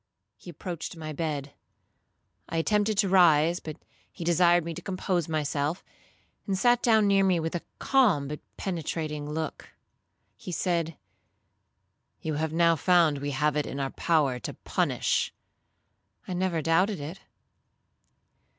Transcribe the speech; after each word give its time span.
He 0.35 0.49
approached 0.49 0.97
my 0.97 1.13
bed. 1.13 1.53
I 2.49 2.57
attempted 2.57 2.97
to 2.97 3.07
rise, 3.07 3.59
but 3.59 3.77
he 4.11 4.23
desired 4.23 4.65
me 4.65 4.73
to 4.73 4.81
compose 4.81 5.29
myself, 5.29 5.83
and 6.47 6.57
sat 6.57 6.81
down 6.81 7.05
near 7.05 7.23
me 7.23 7.39
with 7.39 7.53
a 7.53 7.61
calm 7.77 8.27
but 8.27 8.39
penetrating 8.57 9.29
look. 9.29 9.69
He 10.35 10.51
said, 10.51 10.97
'You 12.19 12.33
have 12.33 12.51
now 12.51 12.75
found 12.75 13.19
we 13.19 13.29
have 13.29 13.55
it 13.55 13.67
in 13.67 13.79
our 13.79 13.91
power 13.91 14.39
to 14.39 14.55
punish.'—'I 14.55 16.33
never 16.33 16.63
doubted 16.63 16.99
it.' 16.99 17.19